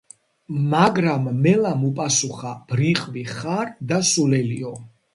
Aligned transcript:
მაგრამ 0.71 1.27
მელამ 1.43 1.85
უპასუხა 1.91 2.57
ბრიყვი 2.75 3.25
ხარ 3.37 3.75
და 3.93 4.05
სულელიო 4.15 4.79